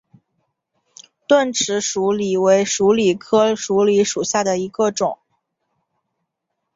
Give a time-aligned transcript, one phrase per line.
[1.27, 5.19] 钝齿鼠李为鼠李科鼠李属下的一个种。